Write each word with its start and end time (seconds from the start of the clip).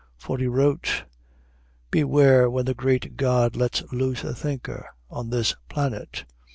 For 0.17 0.39
he 0.39 0.47
wrote: 0.47 1.03
"Beware 1.91 2.49
when 2.49 2.65
the 2.65 2.73
great 2.73 3.17
God 3.17 3.55
lets 3.55 3.83
loose 3.93 4.23
a 4.23 4.33
thinker 4.33 4.89
on 5.11 5.29
this 5.29 5.53
planet. 5.69 6.25